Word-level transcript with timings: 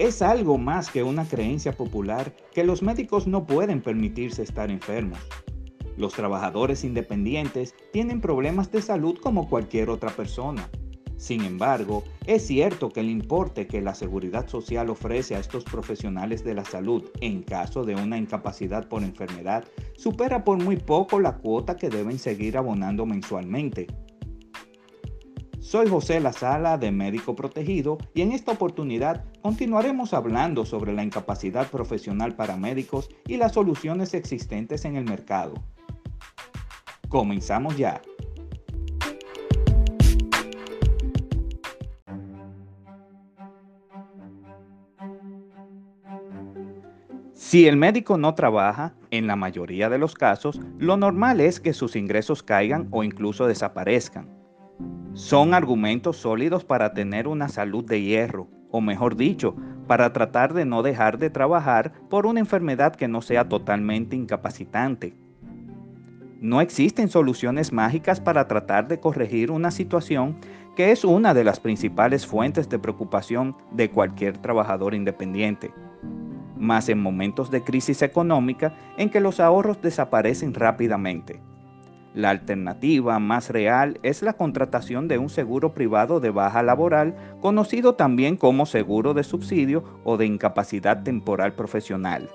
Es 0.00 0.22
algo 0.22 0.56
más 0.56 0.90
que 0.90 1.02
una 1.02 1.26
creencia 1.28 1.72
popular 1.72 2.34
que 2.54 2.64
los 2.64 2.82
médicos 2.82 3.26
no 3.26 3.44
pueden 3.44 3.82
permitirse 3.82 4.42
estar 4.42 4.70
enfermos. 4.70 5.18
Los 5.98 6.14
trabajadores 6.14 6.84
independientes 6.84 7.74
tienen 7.92 8.22
problemas 8.22 8.72
de 8.72 8.80
salud 8.80 9.18
como 9.20 9.50
cualquier 9.50 9.90
otra 9.90 10.08
persona. 10.08 10.70
Sin 11.18 11.42
embargo, 11.42 12.02
es 12.24 12.46
cierto 12.46 12.88
que 12.88 13.00
el 13.00 13.10
importe 13.10 13.66
que 13.66 13.82
la 13.82 13.94
seguridad 13.94 14.48
social 14.48 14.88
ofrece 14.88 15.36
a 15.36 15.38
estos 15.38 15.64
profesionales 15.64 16.42
de 16.44 16.54
la 16.54 16.64
salud 16.64 17.04
en 17.20 17.42
caso 17.42 17.84
de 17.84 17.94
una 17.94 18.16
incapacidad 18.16 18.88
por 18.88 19.02
enfermedad 19.02 19.66
supera 19.98 20.44
por 20.44 20.56
muy 20.56 20.78
poco 20.78 21.20
la 21.20 21.36
cuota 21.36 21.76
que 21.76 21.90
deben 21.90 22.18
seguir 22.18 22.56
abonando 22.56 23.04
mensualmente. 23.04 23.86
Soy 25.60 25.88
José 25.88 26.20
La 26.20 26.32
Sala 26.32 26.78
de 26.78 26.90
Médico 26.90 27.36
Protegido 27.36 27.98
y 28.14 28.22
en 28.22 28.32
esta 28.32 28.52
oportunidad 28.52 29.26
continuaremos 29.42 30.14
hablando 30.14 30.64
sobre 30.64 30.94
la 30.94 31.04
incapacidad 31.04 31.70
profesional 31.70 32.34
para 32.34 32.56
médicos 32.56 33.10
y 33.26 33.36
las 33.36 33.52
soluciones 33.52 34.14
existentes 34.14 34.86
en 34.86 34.96
el 34.96 35.04
mercado. 35.04 35.52
Comenzamos 37.10 37.76
ya. 37.76 38.00
Si 47.34 47.66
el 47.66 47.76
médico 47.76 48.16
no 48.16 48.34
trabaja, 48.34 48.94
en 49.10 49.26
la 49.26 49.36
mayoría 49.36 49.90
de 49.90 49.98
los 49.98 50.14
casos, 50.14 50.58
lo 50.78 50.96
normal 50.96 51.40
es 51.40 51.60
que 51.60 51.74
sus 51.74 51.96
ingresos 51.96 52.42
caigan 52.42 52.88
o 52.92 53.04
incluso 53.04 53.46
desaparezcan. 53.46 54.39
Son 55.14 55.54
argumentos 55.54 56.16
sólidos 56.16 56.64
para 56.64 56.94
tener 56.94 57.28
una 57.28 57.48
salud 57.48 57.84
de 57.84 58.02
hierro, 58.02 58.48
o 58.70 58.80
mejor 58.80 59.16
dicho, 59.16 59.56
para 59.86 60.12
tratar 60.12 60.54
de 60.54 60.64
no 60.64 60.82
dejar 60.82 61.18
de 61.18 61.30
trabajar 61.30 61.92
por 62.08 62.26
una 62.26 62.40
enfermedad 62.40 62.94
que 62.94 63.08
no 63.08 63.22
sea 63.22 63.48
totalmente 63.48 64.16
incapacitante. 64.16 65.14
No 66.40 66.60
existen 66.60 67.08
soluciones 67.08 67.72
mágicas 67.72 68.20
para 68.20 68.48
tratar 68.48 68.88
de 68.88 69.00
corregir 69.00 69.50
una 69.50 69.70
situación 69.70 70.38
que 70.76 70.92
es 70.92 71.04
una 71.04 71.34
de 71.34 71.44
las 71.44 71.60
principales 71.60 72.26
fuentes 72.26 72.68
de 72.68 72.78
preocupación 72.78 73.56
de 73.72 73.90
cualquier 73.90 74.38
trabajador 74.38 74.94
independiente 74.94 75.72
más 76.60 76.88
en 76.88 77.00
momentos 77.00 77.50
de 77.50 77.64
crisis 77.64 78.02
económica 78.02 78.74
en 78.96 79.10
que 79.10 79.20
los 79.20 79.40
ahorros 79.40 79.80
desaparecen 79.80 80.54
rápidamente. 80.54 81.40
La 82.14 82.30
alternativa 82.30 83.18
más 83.20 83.50
real 83.50 84.00
es 84.02 84.22
la 84.22 84.32
contratación 84.32 85.06
de 85.06 85.18
un 85.18 85.28
seguro 85.30 85.74
privado 85.74 86.18
de 86.18 86.30
baja 86.30 86.62
laboral, 86.62 87.14
conocido 87.40 87.94
también 87.94 88.36
como 88.36 88.66
seguro 88.66 89.14
de 89.14 89.22
subsidio 89.22 89.84
o 90.02 90.16
de 90.16 90.26
incapacidad 90.26 91.04
temporal 91.04 91.52
profesional. 91.52 92.28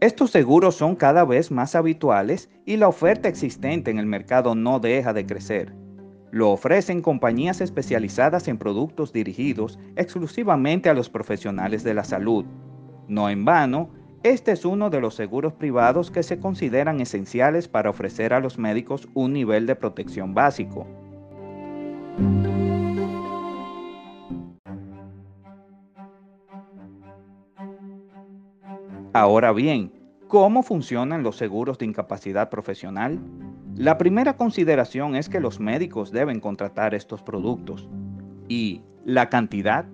Estos 0.00 0.30
seguros 0.30 0.74
son 0.74 0.96
cada 0.96 1.24
vez 1.24 1.50
más 1.50 1.76
habituales 1.76 2.50
y 2.64 2.76
la 2.76 2.88
oferta 2.88 3.28
existente 3.28 3.90
en 3.90 3.98
el 3.98 4.06
mercado 4.06 4.54
no 4.54 4.80
deja 4.80 5.12
de 5.12 5.26
crecer. 5.26 5.81
Lo 6.32 6.50
ofrecen 6.50 7.02
compañías 7.02 7.60
especializadas 7.60 8.48
en 8.48 8.56
productos 8.56 9.12
dirigidos 9.12 9.78
exclusivamente 9.96 10.88
a 10.88 10.94
los 10.94 11.10
profesionales 11.10 11.84
de 11.84 11.92
la 11.92 12.04
salud. 12.04 12.46
No 13.06 13.28
en 13.28 13.44
vano, 13.44 13.90
este 14.22 14.52
es 14.52 14.64
uno 14.64 14.88
de 14.88 15.02
los 15.02 15.14
seguros 15.14 15.52
privados 15.52 16.10
que 16.10 16.22
se 16.22 16.40
consideran 16.40 17.02
esenciales 17.02 17.68
para 17.68 17.90
ofrecer 17.90 18.32
a 18.32 18.40
los 18.40 18.56
médicos 18.56 19.10
un 19.12 19.34
nivel 19.34 19.66
de 19.66 19.76
protección 19.76 20.32
básico. 20.32 20.86
Ahora 29.12 29.52
bien, 29.52 29.92
¿cómo 30.28 30.62
funcionan 30.62 31.22
los 31.22 31.36
seguros 31.36 31.76
de 31.76 31.84
incapacidad 31.84 32.48
profesional? 32.48 33.20
La 33.76 33.96
primera 33.96 34.36
consideración 34.36 35.16
es 35.16 35.30
que 35.30 35.40
los 35.40 35.58
médicos 35.58 36.12
deben 36.12 36.40
contratar 36.40 36.94
estos 36.94 37.22
productos. 37.22 37.88
¿Y 38.46 38.82
la 39.04 39.30
cantidad? 39.30 39.86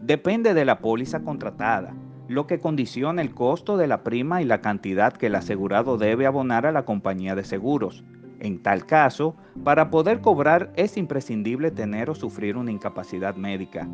Depende 0.00 0.52
de 0.52 0.66
la 0.66 0.80
póliza 0.80 1.20
contratada, 1.20 1.94
lo 2.28 2.46
que 2.46 2.60
condiciona 2.60 3.22
el 3.22 3.34
costo 3.34 3.78
de 3.78 3.86
la 3.86 4.02
prima 4.02 4.42
y 4.42 4.44
la 4.44 4.60
cantidad 4.60 5.14
que 5.14 5.28
el 5.28 5.34
asegurado 5.34 5.96
debe 5.96 6.26
abonar 6.26 6.66
a 6.66 6.72
la 6.72 6.84
compañía 6.84 7.34
de 7.34 7.44
seguros. 7.44 8.04
En 8.38 8.62
tal 8.62 8.84
caso, 8.84 9.34
para 9.64 9.90
poder 9.90 10.20
cobrar 10.20 10.70
es 10.76 10.98
imprescindible 10.98 11.70
tener 11.70 12.10
o 12.10 12.14
sufrir 12.14 12.58
una 12.58 12.70
incapacidad 12.70 13.34
médica. 13.34 13.88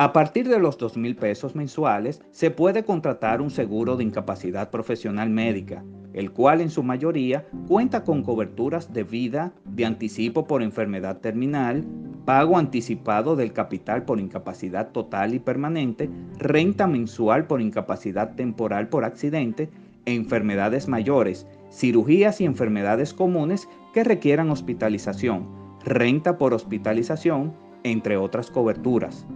A 0.00 0.12
partir 0.12 0.48
de 0.48 0.60
los 0.60 0.78
2 0.78 0.96
mil 0.96 1.16
pesos 1.16 1.56
mensuales 1.56 2.22
se 2.30 2.52
puede 2.52 2.84
contratar 2.84 3.40
un 3.40 3.50
seguro 3.50 3.96
de 3.96 4.04
incapacidad 4.04 4.70
profesional 4.70 5.28
médica, 5.28 5.82
el 6.12 6.30
cual 6.30 6.60
en 6.60 6.70
su 6.70 6.84
mayoría 6.84 7.48
cuenta 7.66 8.04
con 8.04 8.22
coberturas 8.22 8.92
de 8.92 9.02
vida, 9.02 9.52
de 9.64 9.84
anticipo 9.84 10.46
por 10.46 10.62
enfermedad 10.62 11.18
terminal, 11.18 11.84
pago 12.24 12.56
anticipado 12.56 13.34
del 13.34 13.52
capital 13.52 14.04
por 14.04 14.20
incapacidad 14.20 14.92
total 14.92 15.34
y 15.34 15.40
permanente, 15.40 16.08
renta 16.38 16.86
mensual 16.86 17.48
por 17.48 17.60
incapacidad 17.60 18.36
temporal 18.36 18.88
por 18.90 19.02
accidente, 19.02 19.68
enfermedades 20.06 20.86
mayores, 20.86 21.44
cirugías 21.72 22.40
y 22.40 22.44
enfermedades 22.44 23.12
comunes 23.12 23.68
que 23.92 24.04
requieran 24.04 24.50
hospitalización, 24.50 25.48
renta 25.84 26.38
por 26.38 26.54
hospitalización, 26.54 27.52
entre 27.82 28.16
otras 28.16 28.48
coberturas. 28.48 29.26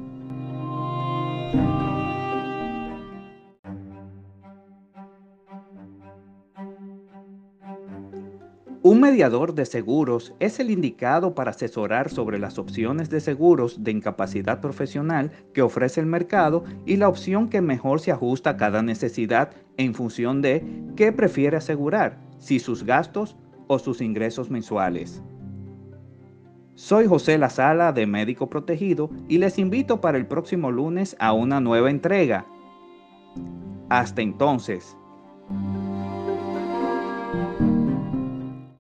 Un 8.84 9.00
mediador 9.00 9.54
de 9.54 9.64
seguros 9.64 10.34
es 10.40 10.58
el 10.58 10.68
indicado 10.68 11.36
para 11.36 11.52
asesorar 11.52 12.10
sobre 12.10 12.40
las 12.40 12.58
opciones 12.58 13.08
de 13.10 13.20
seguros 13.20 13.84
de 13.84 13.92
incapacidad 13.92 14.60
profesional 14.60 15.30
que 15.54 15.62
ofrece 15.62 16.00
el 16.00 16.06
mercado 16.06 16.64
y 16.84 16.96
la 16.96 17.08
opción 17.08 17.48
que 17.48 17.60
mejor 17.60 18.00
se 18.00 18.10
ajusta 18.10 18.50
a 18.50 18.56
cada 18.56 18.82
necesidad 18.82 19.52
en 19.76 19.94
función 19.94 20.42
de 20.42 20.64
qué 20.96 21.12
prefiere 21.12 21.56
asegurar, 21.56 22.18
si 22.38 22.58
sus 22.58 22.82
gastos 22.82 23.36
o 23.68 23.78
sus 23.78 24.00
ingresos 24.00 24.50
mensuales. 24.50 25.22
Soy 26.74 27.06
José 27.06 27.38
La 27.38 27.50
Sala 27.50 27.92
de 27.92 28.06
Médico 28.06 28.50
Protegido 28.50 29.10
y 29.28 29.38
les 29.38 29.58
invito 29.58 30.00
para 30.00 30.18
el 30.18 30.26
próximo 30.26 30.72
lunes 30.72 31.14
a 31.20 31.32
una 31.32 31.60
nueva 31.60 31.88
entrega. 31.88 32.46
Hasta 33.90 34.22
entonces. 34.22 34.96